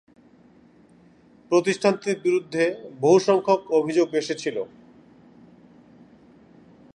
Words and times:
প্রতিষ্ঠানটির 1.51 2.17
বিরুদ্ধে 2.23 2.63
বহুসংখ্যক 3.01 3.61
অভিযোগ 3.71 4.07
এসেছিল। 4.13 4.57